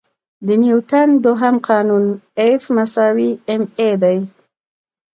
[0.45, 2.03] د نیوټن دوهم قانون
[2.59, 2.85] F=ma
[4.01, 4.17] دی.